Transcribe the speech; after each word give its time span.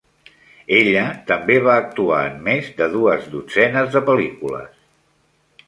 Ella 0.77 1.03
també 1.27 1.57
va 1.67 1.75
actuar 1.83 2.23
en 2.31 2.41
més 2.49 2.73
de 2.81 2.89
dues 2.95 3.29
dotzenes 3.37 3.95
de 3.99 4.05
pel·lícules. 4.11 4.77